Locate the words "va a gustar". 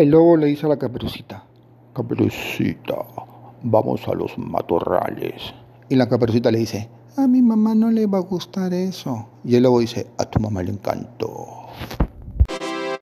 8.06-8.72